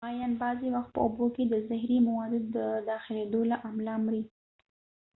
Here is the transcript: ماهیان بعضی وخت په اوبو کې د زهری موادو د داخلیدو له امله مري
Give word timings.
ماهیان 0.05 0.33
بعضی 0.43 0.67
وخت 0.75 0.89
په 0.93 0.99
اوبو 1.05 1.25
کې 1.35 1.43
د 1.47 1.53
زهری 1.69 1.97
موادو 2.07 2.39
د 2.55 2.57
داخلیدو 2.89 3.41
له 3.51 3.57
امله 3.67 3.93
مري 4.05 4.23